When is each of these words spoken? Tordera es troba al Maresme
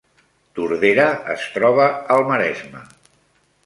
Tordera 0.59 1.05
es 1.37 1.45
troba 1.59 1.87
al 2.17 2.29
Maresme 2.35 2.87